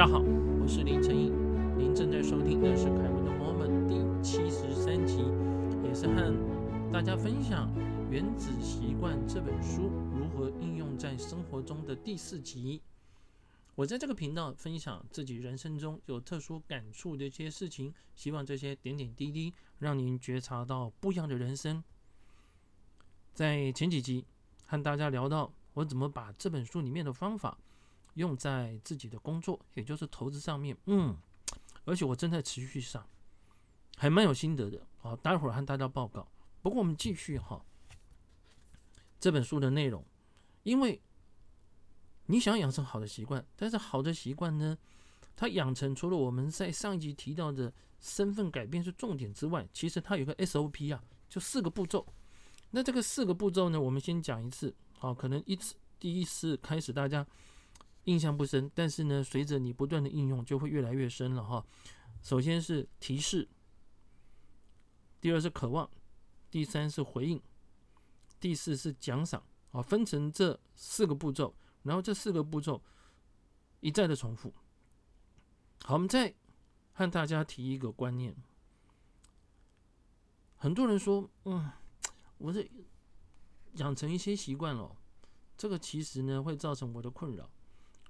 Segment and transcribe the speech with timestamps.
[0.00, 1.30] 大家好，我是林晨英，
[1.78, 5.18] 您正在收听的是《凯文的 Moment》第七十三集，
[5.84, 6.34] 也是和
[6.90, 7.70] 大家分享
[8.10, 12.80] 《原子习惯》这本书如何应用在生活中的第四集。
[13.74, 21.84] 我在这个频道分享自己人生中有特殊感触的一些事情，希望这些点点滴滴让您觉察到不一样的人生。
[23.34, 24.24] 在前几集
[24.64, 27.58] 和大家聊到我怎么把这本书里面的方法。
[28.14, 31.16] 用在自己的工作，也就是投资上面，嗯，
[31.84, 33.06] 而且我正在持续上，
[33.96, 34.86] 还蛮有心得的。
[34.98, 36.26] 好，待会儿和大家报告。
[36.60, 37.64] 不过我们继续哈，
[39.18, 40.04] 这本书的内容，
[40.62, 41.00] 因为
[42.26, 44.76] 你想养成好的习惯，但是好的习惯呢，
[45.34, 52.06] 它养成除了我们在上一集提到的身份改变是重点之外，其实它有个 SOP 啊，就四个步骤。
[52.72, 57.26] 那这个四个步骤呢，我们先讲一次，好，可能一次第一次开始大家。
[58.04, 61.64] 印象不深，但是呢，随着你不断的应用，就会越来越深了哈。
[62.22, 63.48] 首先是提示，
[65.20, 65.88] 第二是渴望，
[66.50, 67.40] 第三是回应，
[68.38, 69.82] 第四是奖赏啊。
[69.82, 72.82] 分成这四个步骤，然后这四个步骤
[73.80, 74.52] 一再的重复。
[75.84, 76.34] 好，我们再
[76.92, 78.34] 和大家提一个观念。
[80.56, 81.70] 很多人说，嗯，
[82.38, 82.70] 我这
[83.74, 84.94] 养成一些习惯了，
[85.56, 87.48] 这个其实呢会造成我的困扰。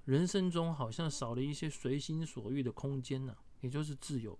[0.05, 4.37] 人生中好像少了一些随心所欲的空间呢，也就是自由。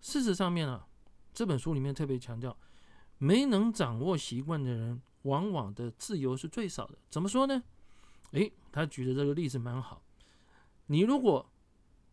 [0.00, 0.86] 事实上面啊，
[1.34, 2.56] 这本书里面特别强调，
[3.18, 6.98] 没能掌握习惯的人，往往的自由是最少的。
[7.10, 7.62] 怎么说呢？
[8.32, 10.02] 诶，他举的这个例子蛮好。
[10.86, 11.50] 你如果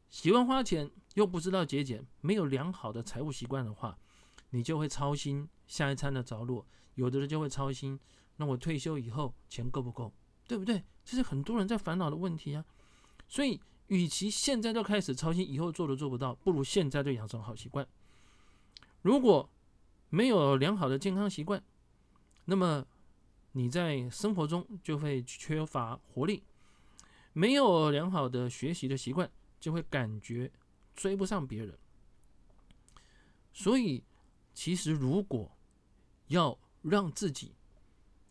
[0.09, 3.97] 喜欢花钱，又不知道节俭，没有良好的财务习惯的话，
[4.49, 6.65] 你就会操心下一餐的着落。
[6.95, 7.99] 有的人就会操心，
[8.37, 10.13] 那我退休以后钱够不够？
[10.47, 10.83] 对不对？
[11.09, 12.63] 这是很多人在烦恼的问题啊。
[13.27, 17.87] 所以，与其现在就开始操心以后做都做不到，不如现在就养成好习惯。
[19.01, 19.49] 如果
[20.11, 21.63] 没有良好的健康习惯，
[22.45, 22.85] 那么
[23.53, 26.43] 你在生活中就会缺乏活力；
[27.33, 30.51] 没有良好的学习的习惯，就会感觉
[30.93, 31.75] 追不上别人。
[33.51, 34.03] 所以，
[34.53, 35.51] 其实如果
[36.27, 37.55] 要让自己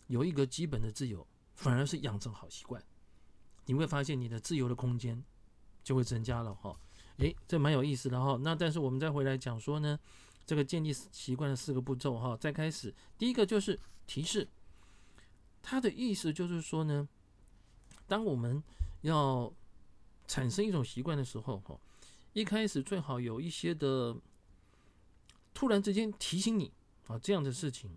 [0.07, 1.27] 有一个基本的自由，
[1.59, 2.81] 反而是养成好习惯，
[3.67, 5.21] 你会发现你的自由的空间
[5.83, 6.79] 就会增加了哈。
[7.17, 8.39] 诶，这蛮有意思的哈。
[8.41, 9.99] 那但是我们再回来讲说呢，
[10.47, 12.37] 这个建立习惯的四个步骤哈。
[12.37, 13.77] 再开始，第一个就是
[14.07, 14.49] 提示，
[15.61, 17.09] 它的意思就是说呢，
[18.07, 18.63] 当我们
[19.01, 19.53] 要
[20.29, 21.77] 产生一种习惯的时候哈，
[22.35, 24.17] 一开始最好有一些的
[25.53, 26.73] 突然之间提醒你
[27.09, 27.91] 啊这样的事情，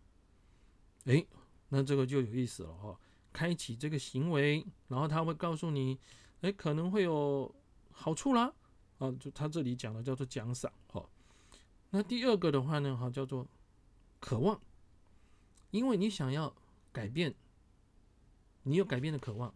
[1.03, 1.27] 诶，
[1.69, 2.99] 那这个就有意思了哈。
[3.33, 5.97] 开启这个行为，然后他会告诉你，
[6.41, 7.53] 哎，可能会有
[7.91, 8.53] 好处啦，
[8.99, 11.07] 啊，就他这里讲的叫做奖赏，哈。
[11.91, 13.47] 那第二个的话呢，哈，叫做
[14.19, 14.59] 渴望，
[15.71, 16.53] 因为你想要
[16.91, 17.33] 改变，
[18.63, 19.53] 你有改变的渴望，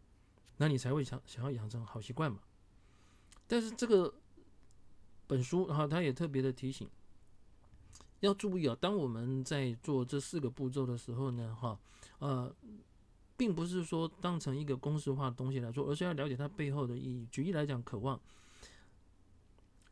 [0.57, 2.39] 那你才会想想要养成好习惯嘛。
[3.47, 4.13] 但是这个
[5.27, 6.89] 本书，哈，他也特别的提醒，
[8.21, 11.77] 要注意啊，当我们在做这四个步骤的时候呢，哈，
[12.19, 12.55] 呃。
[13.37, 17.27] 并不是说当成一个公式化的东西来说，而是要了解它背后的意义。
[17.31, 18.19] 举例来讲，渴望，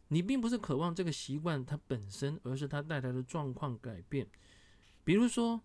[0.08, 4.28] 你并不是渴望这个习惯它本身，而是它带来的状况改变。
[5.04, 5.62] 比如说，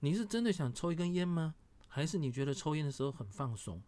[0.00, 1.54] 你是真的想抽一根烟吗？
[1.88, 3.82] 还是你觉得抽烟的时候很放松？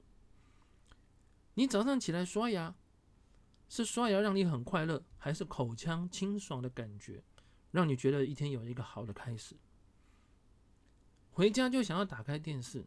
[1.55, 2.75] 你早上起来刷牙，
[3.69, 7.23] 是刷牙让你很快乐，还是口腔清爽的感觉
[7.71, 9.55] 让你觉得一天有一个好的开始？
[11.31, 12.85] 回家就想要打开电视。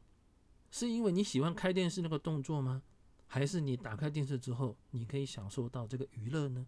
[0.73, 2.81] 是因为你喜欢开电视那个动作吗？
[3.28, 6.65] 还是你打开电视之后，你可以享受到这个娱乐呢？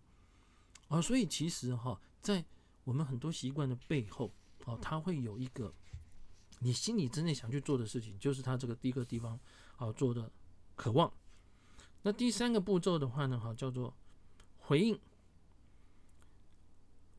[0.89, 2.45] 啊，所以其实哈，在
[2.83, 4.31] 我们很多习惯的背后，
[4.65, 5.74] 哦，它会有一个
[6.59, 9.39] 你心里真正想去做的事情，就是它这个第一个地方
[9.77, 10.31] 啊做的
[10.75, 11.12] 渴望。
[12.03, 13.91] 那第三个步骤的话呢，哈，叫做
[14.59, 15.00] 回应。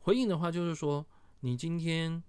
[0.03, 1.05] 回应的话就是说，
[1.41, 2.23] 你今天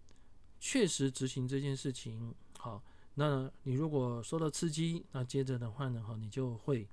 [0.59, 2.81] 确实执行这件事情，好。
[3.19, 6.87] 那你如果受到刺激，那接着的话呢，哈，你就会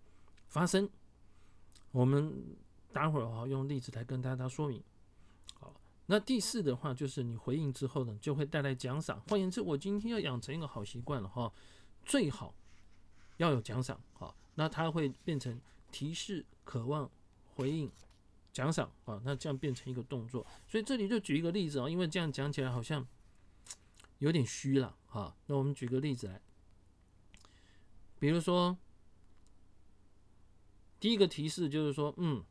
[0.48, 0.88] 发生。
[1.90, 2.56] 我们
[2.94, 4.82] 待会儿哈用例子来跟大家说明。
[5.60, 9.20] 好，那第四的话就是你回应之后呢，就会带来奖赏。
[9.28, 11.52] 换言之，我今天要养成一个好习惯了哈，
[12.06, 12.54] 最好
[13.36, 14.00] 要有奖赏。
[14.14, 15.60] 好，那它会变成
[15.92, 17.10] 提示、渴望、
[17.54, 17.92] 回应、
[18.50, 20.46] 奖赏啊，那这样变成一个动作。
[20.66, 23.06] 所以这里就举一个例子啊，因为这样讲起来好像。
[24.18, 26.40] 有点虚了哈，那我们举个例子来，
[28.18, 28.76] 比如说
[30.98, 32.44] 第一个提示就是说，嗯，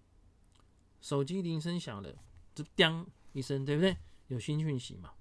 [1.02, 2.16] 手机铃声响了，
[2.54, 3.98] 就叮一声，对不对？
[4.28, 5.14] 有新讯息嘛？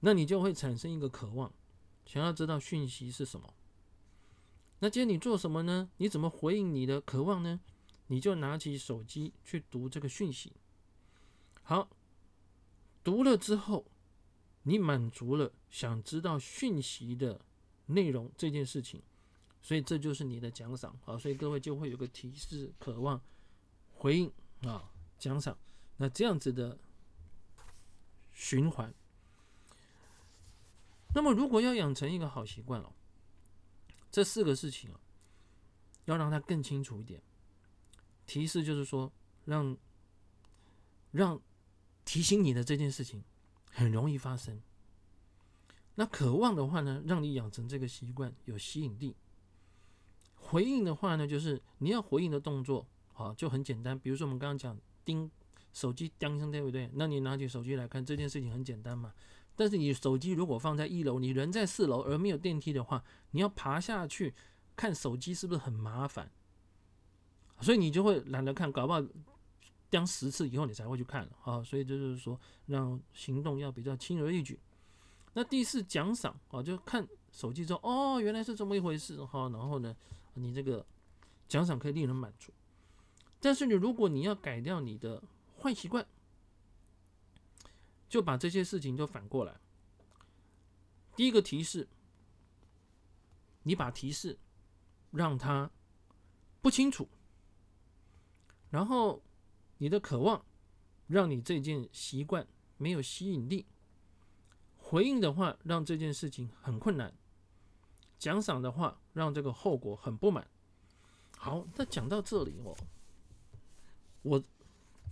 [0.00, 1.52] 那你就会产生一个渴望，
[2.06, 3.54] 想要知道讯息是什么。
[4.80, 5.90] 那今天你做什么呢？
[5.96, 7.60] 你怎么回应你的渴望呢？
[8.08, 10.52] 你就拿起手机去读这个讯息。
[11.62, 11.88] 好，
[13.02, 13.86] 读了之后，
[14.64, 17.40] 你满足了想知道讯息的
[17.86, 19.02] 内容这件事情，
[19.62, 21.16] 所以这就是你的奖赏啊！
[21.16, 23.20] 所以各位就会有个提示、渴望、
[23.94, 24.32] 回应
[24.62, 25.56] 啊、奖赏，
[25.98, 26.78] 那这样子的
[28.32, 28.92] 循环。
[31.14, 32.92] 那么，如果要养成一个好习惯哦，
[34.10, 34.98] 这四个事情啊，
[36.06, 37.22] 要让它更清楚一点。
[38.26, 39.12] 提示就是说，
[39.44, 39.76] 让
[41.10, 41.40] 让
[42.04, 43.22] 提醒你的这件事情
[43.74, 44.60] 很容易发生。
[45.96, 49.16] 那渴望的话呢，让你养成这个习惯有吸引力。
[50.36, 53.98] 回应的话呢，就是你要回应的动作，好就很简单。
[53.98, 55.28] 比如说我们刚刚讲叮
[55.72, 56.88] 手机叮声，对不对？
[56.94, 59.12] 那你拿起手机来看，这件事情很简单嘛。
[59.56, 64.34] 但是你手机如果放在一楼，你人在四楼而没有电梯的话，你要爬下去
[64.76, 66.30] 看手机是不是很麻烦？
[67.60, 69.00] 所以你就会懒得看，搞不好
[69.94, 71.62] 将十次以后你才会去看啊。
[71.62, 72.36] 所以就是说，
[72.66, 74.58] 让行动要比较轻而易举。
[75.34, 79.48] 那第四奖赏啊，就看手机之后，哦，原来是这么一回事哈。
[79.50, 79.94] 然后呢，
[80.34, 80.84] 你这个
[81.46, 82.52] 奖赏可以令人满足。
[83.38, 85.22] 但是你如果你要改掉你的
[85.60, 86.04] 坏习惯，
[88.08, 89.54] 就把这些事情就反过来。
[91.14, 91.86] 第一个提示，
[93.62, 94.36] 你把提示
[95.12, 95.70] 让他
[96.60, 97.08] 不清楚。
[98.70, 99.22] 然后，
[99.84, 100.42] 你的渴望
[101.06, 102.48] 让你这件习惯
[102.78, 103.66] 没有吸引力；
[104.78, 107.10] 回应的话，让这件事情很困难；
[108.18, 110.48] 奖赏的话，让这个后果很不满。
[111.36, 112.74] 好，那讲到这里哦，
[114.22, 114.42] 我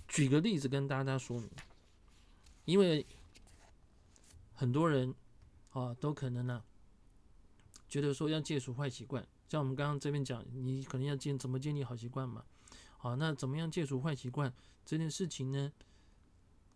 [0.09, 1.51] 举个例子跟大家说明，
[2.65, 3.07] 因为
[4.55, 5.15] 很多人
[5.73, 6.65] 啊都可能呢
[7.91, 12.43] 觉得说要戒除坏习惯，像我们刚刚这边讲，你可能要建怎么建立好习惯嘛。
[13.03, 14.55] 好，那怎么样戒除坏习惯
[14.87, 15.73] 这件事情呢？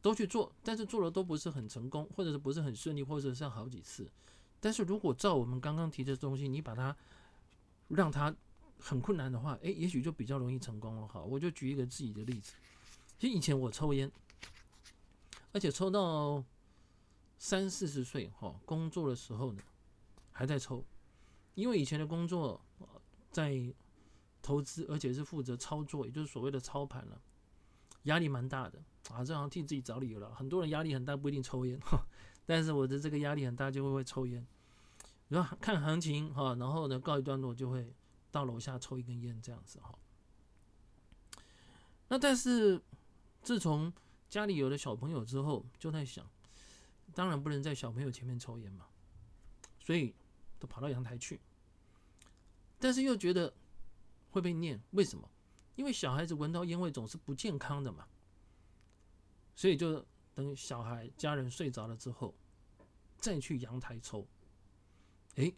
[0.03, 4.11] 都去做，但是做的都不是很成功，或者是不是很顺利，或者是好几次。
[4.59, 6.97] 但是如果照我们刚刚提的东西，你把它
[7.87, 8.35] 让它
[8.77, 11.07] 很困难的话，诶，也许就比较容易成功了。
[11.07, 12.55] 哈，我就举一个自己的例子。
[13.21, 14.11] 其实以前我抽烟，
[15.53, 16.43] 而且抽到
[17.39, 19.63] 三四十岁，哈，工作的时候呢
[20.33, 20.85] 还在抽，
[21.55, 22.61] 因为以前的工作
[23.31, 23.73] 在。
[24.47, 27.21] 投资，而且是负责操作，也就是所谓的操盘了，
[28.05, 28.79] 压力蛮大的
[29.11, 29.25] 啊！
[29.25, 30.33] 这好像替自己找理由了。
[30.33, 31.77] 很多人压力很大，不一定抽烟，
[32.47, 34.47] 但是我的这个压力很大，就会会抽烟。
[35.31, 37.93] 然后看行情哈，然后呢告一段落，就会
[38.31, 39.93] 到楼下抽一根烟这样子哈。
[42.07, 42.81] 那但是
[43.43, 43.93] 自从
[44.29, 46.25] 家里有了小朋友之后，就在想，
[47.15, 48.87] 当然不能在小朋友前面抽烟嘛，
[49.81, 50.15] 所以
[50.61, 51.41] 都跑到阳台去，
[52.79, 53.53] 但是又觉得。
[54.37, 54.79] 会被念？
[54.91, 55.29] 为什么？
[55.77, 58.07] 因为小孩子闻到烟味总是不健康的嘛，
[59.55, 62.35] 所以就等小孩家人睡着了之后，
[63.19, 64.27] 再去阳台抽，
[65.37, 65.53] 哎，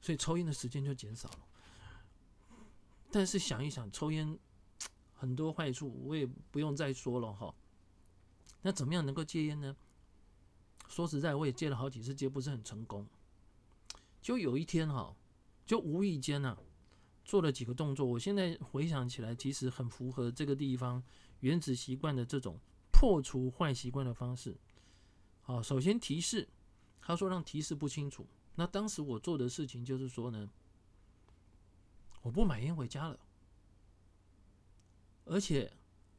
[0.00, 1.38] 所以抽烟的时间就减少了。
[3.10, 4.38] 但是想一想，抽烟
[5.14, 7.52] 很多坏处，我也不用再说了哈。
[8.62, 9.76] 那怎么样能够戒烟呢？
[10.88, 13.06] 说实在，我也戒了好几次，戒不是很成功。
[14.22, 15.16] 就有一天哈，
[15.66, 16.56] 就无意间呢。
[17.30, 21.00] 做了几个动作，我现在回想起来，其实很符合这个地方
[21.38, 22.58] 原子习惯的这种
[22.90, 24.56] 破除坏习惯的方式。
[25.40, 26.48] 好，首先提示，
[27.00, 28.26] 他说让提示不清楚。
[28.56, 30.50] 那当时我做的事情就是说呢，
[32.22, 33.20] 我不买烟回家了，
[35.24, 35.72] 而且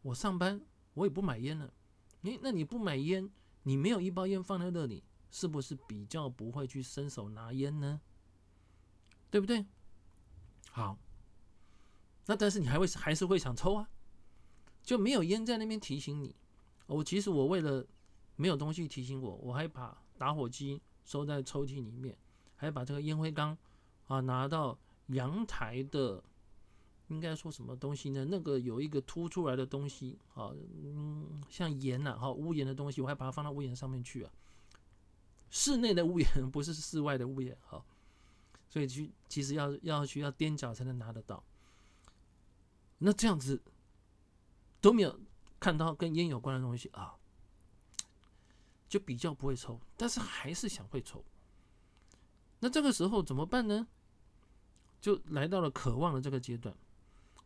[0.03, 0.61] 我上班
[0.93, 1.73] 我也不买烟了。
[2.21, 3.29] 诶，那你不买烟，
[3.63, 7.99] 你没有一包烟放在那里，是不是比较不会去伸手拿烟呢？
[9.29, 9.65] 对不对？
[10.71, 10.97] 好，
[12.25, 13.89] 那但是你还会还是会想抽啊？
[14.81, 16.35] 就没有烟在那边提醒你。
[16.87, 17.85] 我其实我为了
[18.35, 22.17] 没有东西提醒我，我还把打火机收在抽屉里面，
[22.55, 23.57] 还把这个烟灰缸
[24.07, 26.23] 啊拿到阳台的，
[27.09, 28.25] 应该说什么东西呢？
[28.25, 30.51] 那个有一个凸出来的东西啊，
[30.83, 34.31] 嗯，像檐呐，哈，屋檐的东西，我还把它放到屋檐上面去啊。
[35.49, 37.83] 室内的屋檐不是室外的屋檐，哈。
[38.71, 41.43] 所以去其实要要去要踮脚才能拿得到，
[42.99, 43.61] 那这样子
[44.79, 45.19] 都没有
[45.59, 47.15] 看到跟烟有关的东西啊，
[48.87, 51.25] 就比较不会抽，但是还是想会抽。
[52.61, 53.85] 那这个时候怎么办呢？
[55.01, 56.73] 就来到了渴望的这个阶段。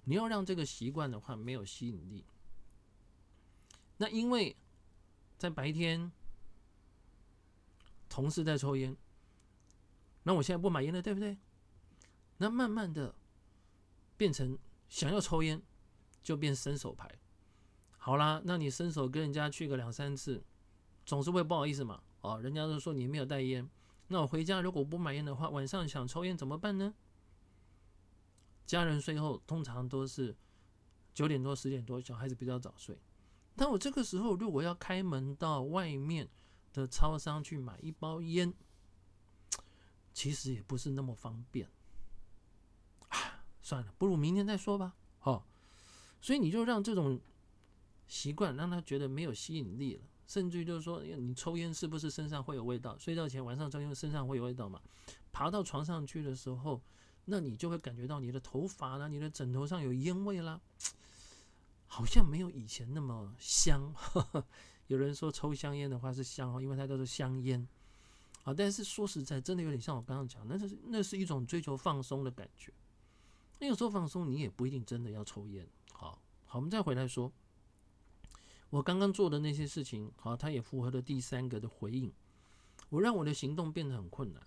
[0.03, 2.23] 你要让这个习惯的话没有吸引力。
[3.97, 4.55] 那因为
[5.39, 6.11] 在白天
[8.07, 8.95] 同事在抽烟，
[10.27, 11.37] 那我现在不买烟了，对不对？
[12.37, 13.15] 那慢慢的
[14.17, 14.57] 变成
[14.89, 15.61] 想要抽烟，
[16.21, 17.09] 就变伸手牌。
[17.97, 20.43] 好啦，那你伸手跟人家去个两三次，
[21.05, 22.01] 总是会不好意思嘛。
[22.21, 23.69] 哦，人家都说你没有带烟，
[24.07, 26.93] 那我回家如果不买烟的话，晚上想抽烟怎么办呢？
[28.65, 30.35] 家人睡后通常都是
[31.13, 32.97] 九点多、十点多，小孩子比较早睡。
[33.55, 36.27] 但我这个时候如果要开门到外面
[36.73, 38.51] 的超商去买一包烟，
[40.15, 41.69] 其实也不是那么方便。
[43.09, 44.95] 啊，算了，不如明天再说吧。
[45.23, 45.43] 哦，
[46.21, 47.19] 所以你就让这种
[48.07, 50.03] 习惯让他觉得没有吸引力了。
[50.25, 52.97] 甚至于就是说，你抽烟是不是身上会有味道？
[52.97, 54.81] 睡觉前晚上抽烟身上会有味道嘛？
[55.33, 56.81] 爬到床上去的时候，
[57.25, 60.61] 那你就会感觉到你的头发啦、你的枕头上有烟味啦，
[61.87, 63.93] 好像没有以前那么香。
[64.87, 67.67] 有人说抽香烟的话是香哦，因为它都是香烟
[68.45, 68.53] 啊。
[68.53, 72.71] 但是说实在，真的有点像我刚刚讲，那是那是一种追求放松的感觉。
[73.59, 75.67] 那有时候放松，你也不一定真的要抽烟。
[75.91, 77.29] 好好，我们再回来说。
[78.69, 82.11] 我刚刚做的那些事情，好，它也符合了第三个的回应。
[82.89, 84.41] 我让我的行动变得很困难。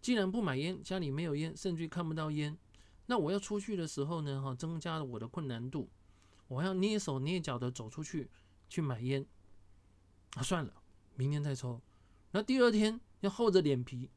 [0.00, 2.56] 既然不买烟，家里没有烟，甚至看不到烟，
[3.06, 5.90] 那我要出去的时候呢，哈，增加了我的困难度。
[6.46, 8.30] 我要蹑手蹑脚的走出去
[8.68, 9.26] 去买烟，
[10.36, 10.77] 啊，算了，
[11.18, 11.82] 明天再抽。
[12.30, 14.08] 那第二天要厚着脸皮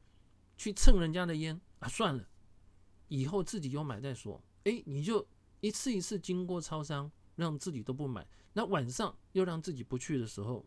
[0.55, 2.25] 去蹭人家的烟，啊，算了，
[3.10, 4.41] 以后自己有买再说。
[4.63, 5.27] 哎，你就
[5.60, 7.12] 一次一次经过超商。
[7.38, 10.63] 让自己都不买，那晚上又让自己不去的时候，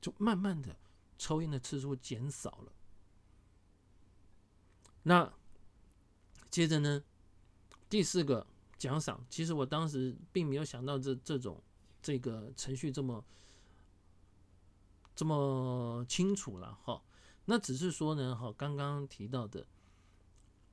[0.00, 0.74] 就慢慢的
[1.18, 2.72] 抽烟的次数减少了。
[5.02, 5.30] 那
[6.48, 7.04] 接着呢，
[7.90, 8.46] 第四个
[8.78, 11.62] 奖赏，其实我当时并没有想到这这种
[12.00, 13.22] 这个程序这么
[15.20, 17.02] 这么清楚了哈。
[17.44, 19.66] 那只是说呢，哈，刚刚提到的，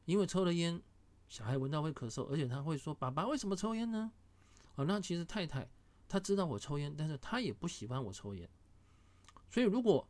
[0.05, 0.81] 因为抽了烟，
[1.27, 4.09] 小孩闻到会咳嗽，而且他会说：“爸爸为什么抽烟呢？”
[4.75, 5.69] 哦，那其实太太
[6.07, 8.49] 她知道我抽烟，但是她也不喜欢我抽烟。
[9.49, 10.07] 所以如果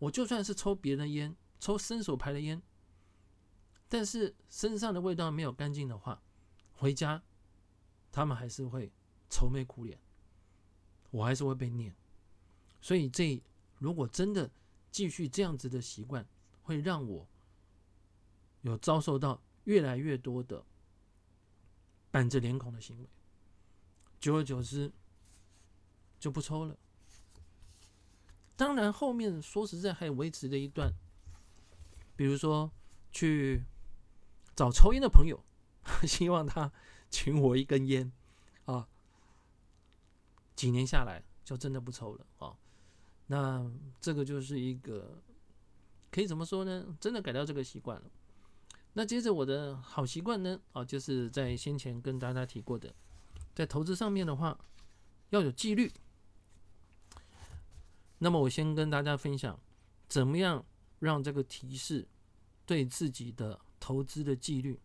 [0.00, 2.60] 我就算是抽别人烟，抽伸手牌的烟，
[3.88, 6.20] 但是身上的味道没有干净的话，
[6.72, 7.22] 回家
[8.10, 8.90] 他们还是会
[9.30, 10.00] 愁眉苦脸，
[11.12, 11.94] 我还是会被念。
[12.80, 13.40] 所以这
[13.82, 14.48] 如果真的
[14.92, 16.24] 继续这样子的习惯，
[16.62, 17.26] 会让我
[18.60, 20.64] 有遭受到越来越多的
[22.12, 23.08] 板着脸孔的行为。
[24.20, 24.92] 久而久之，
[26.20, 26.78] 就不抽了。
[28.54, 30.94] 当然，后面说实在还维持了一段，
[32.14, 32.70] 比如说
[33.10, 33.64] 去
[34.54, 35.44] 找抽烟的朋友，
[36.06, 36.72] 希望他
[37.10, 38.12] 请我一根烟
[38.66, 38.88] 啊。
[40.54, 42.56] 几年下来，就真的不抽了啊。
[43.26, 45.22] 那这个就是一个
[46.10, 46.96] 可以怎么说呢？
[47.00, 48.10] 真的改掉这个习惯了。
[48.94, 50.60] 那接着我的好习惯呢？
[50.72, 52.94] 啊，就是在先前跟大家提过的。
[53.54, 54.58] 在投资上面的话，
[55.30, 55.90] 要有纪律。
[58.18, 59.58] 那么我先跟大家分享，
[60.08, 60.64] 怎么样
[60.98, 62.06] 让这个提示
[62.66, 64.78] 对自己的投资的纪律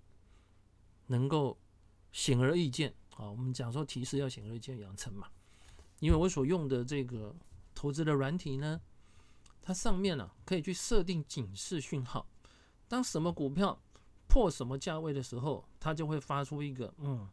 [1.08, 1.58] 能够
[2.12, 3.30] 显而易见啊？
[3.30, 5.28] 我们讲说提示要显而易见养成嘛，
[6.00, 7.36] 因为我所用的这个
[7.78, 8.82] 投资的软体呢，
[9.62, 12.28] 它上面呢可以去设定警示讯号，
[12.88, 13.80] 当什么股票
[14.28, 17.30] 破什么价位的时候，它就会发出一个嗯，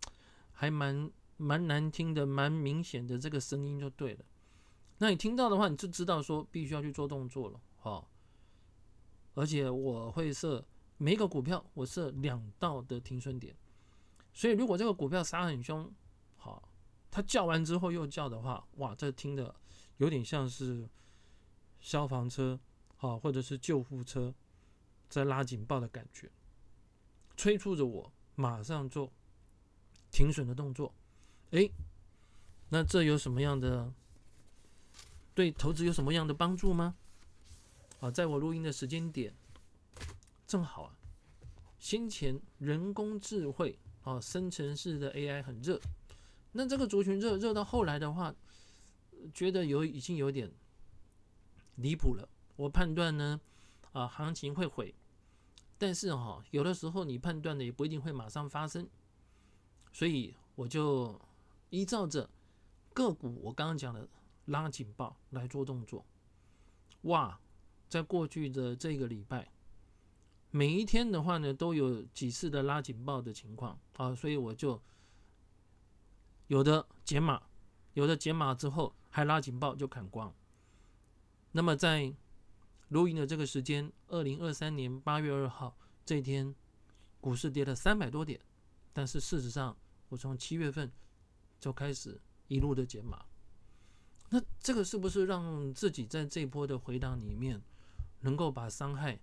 [0.53, 1.11] 还蛮。
[1.37, 4.25] 蛮难听的，蛮明显的这个声音就对了。
[4.99, 8.09] 那你听到的话，你就知道说必须要去做动作了，好。
[9.35, 10.65] 而且我会设
[10.97, 13.53] 每一个股票，我设两道的停损点。
[14.33, 15.93] 所以如果这个股票杀很凶，
[16.37, 16.69] 好，
[17.11, 19.53] 它叫完之后又叫的话，哇，这听的
[19.99, 20.89] 有点像是
[21.81, 22.59] 消防车，
[22.97, 24.35] 好，或者是救护车
[25.09, 26.31] 在拉警报的感觉，
[27.37, 29.13] 催促着我马上做
[30.11, 30.93] 停损的动作。
[31.53, 31.71] 哎，
[32.71, 33.93] 那这有什么样的
[35.35, 36.97] 对投资有什么样的帮助吗？
[38.01, 39.33] 啊，在我录音的时间点，
[40.47, 40.97] 正好啊，
[41.79, 45.81] 先前人工智慧啊，生成式的 AI 很热，
[46.53, 48.35] 那这个族群热热到后来的话，
[49.33, 50.53] 觉得有已经有点
[51.77, 52.29] 离谱了。
[52.57, 53.41] 我判断呢，
[53.93, 54.95] 啊，行情会毁，
[55.79, 58.89] 但是哈，有的时候你判断的也不一定会马上发生，
[59.93, 61.21] 所以我就。
[61.71, 62.31] 依照着
[62.93, 64.09] 个股，我刚刚讲的
[64.45, 66.07] 拉警报来做动作。
[67.03, 67.41] 哇，
[67.89, 69.51] 在过去的这个礼拜，
[70.53, 74.81] 每一天的话呢，都有几次的拉警报的情况啊，所以我就
[76.47, 77.43] 有的解码，
[77.95, 80.35] 有的解码之后还拉警报就砍光。
[81.53, 82.13] 那么在
[82.89, 86.53] 录音的这个时间，二零二三年八月二号这一天，
[87.21, 88.41] 股市跌了三百多点，
[88.93, 89.77] 但是事实上，
[90.09, 90.91] 我从七月份
[91.61, 93.25] 就开始一路的减码。
[94.31, 97.63] 那这个是不是让自己在这波的回档里面，
[98.23, 99.21] 能够把伤害？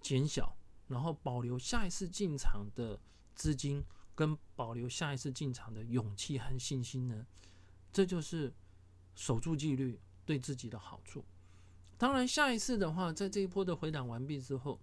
[0.00, 0.56] 减小，
[0.88, 2.98] 然后保留下一次进场的
[3.36, 3.84] 资金，
[4.16, 7.24] 跟保留下一次进场的勇气和信心呢？
[7.92, 8.52] 这就是
[9.14, 11.24] 守住纪律对自己的好处。
[11.96, 14.80] 当然，下一次的话，在这一波的回档完毕之后，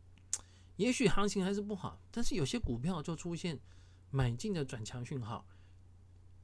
[0.76, 3.58] 也许行情还是不好，但是有些股票就出现
[4.10, 5.46] 买进的转强讯号。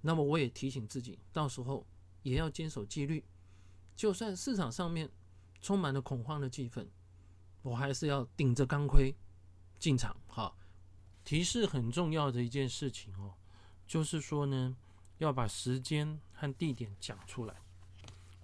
[0.01, 1.87] 那么，我也提醒自己，到时候
[2.23, 3.25] 也要坚守纪律，
[3.95, 5.09] 就算市场上面
[5.61, 6.87] 充满了恐慌的气氛。
[7.63, 9.15] 我还是要顶着钢盔
[9.79, 10.53] 进场哈。
[11.25, 13.35] 提示很重要的一件事情哦，
[13.87, 14.77] 就是说呢，
[15.23, 17.55] 要把时间和地点讲出来。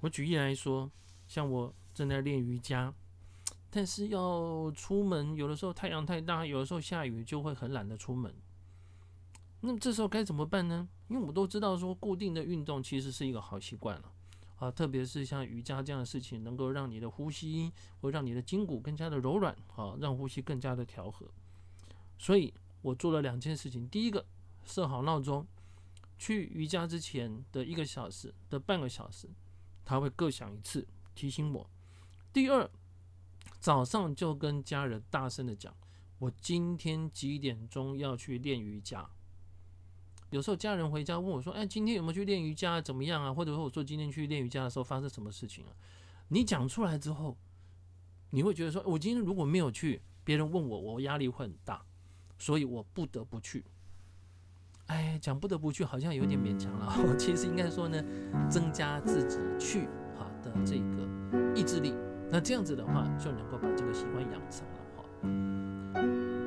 [0.00, 0.90] 我举例来说，
[1.26, 2.94] 像我正在练瑜伽，
[3.68, 8.32] 但是要出门，有的时候太阳太大，有的时候下雨，就会很懒得出门。
[9.60, 10.88] 那这时候该怎么办呢？
[11.08, 14.12] 因为我都知道说，固定的运动其实是一个好习惯了。
[14.58, 21.26] 啊，特别是像瑜伽这样的事情，能够让你的呼吸，或让你的筋骨更加的柔软，啊，让呼吸更加的调和。
[22.18, 24.24] 所以我做了两件事情：第一个，
[24.64, 25.46] 设好闹钟，
[26.18, 29.28] 去瑜伽之前的一个小时的半个小时，
[29.84, 31.70] 他会各响一次提醒我；
[32.32, 32.68] 第二，
[33.60, 35.74] 早上就跟家人大声的讲，
[36.18, 39.08] 我今天几点钟要去练瑜伽。
[40.30, 42.80] 有时候家人回家问我说：“哎，今天有没有去练瑜伽？
[42.82, 45.74] 怎么样啊？”或者说我说今天去练瑜伽的时候发生什么事情了？
[46.28, 47.38] 你讲出来之后，
[48.30, 51.82] 你会觉得说：“我今天如果没有去，别人问我，我压力会很大，
[52.38, 53.64] 所以我不得不去。”
[54.88, 56.92] 哎，讲不得不去好像有点勉强了。
[57.16, 58.04] 其实应该说呢，
[58.50, 61.08] 增加自己去哈的这个
[61.54, 61.94] 意志力。
[62.30, 65.04] 那这样子的话，就能够把这个习惯养成了哈。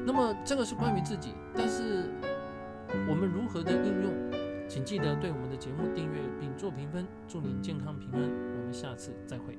[0.06, 2.06] 那么这个是关于自己，但是。
[3.08, 4.68] 我们如何的应用？
[4.68, 7.08] 请记得对我们的节目订阅并做评分。
[7.26, 9.58] 祝您健康平安，我们下次再会。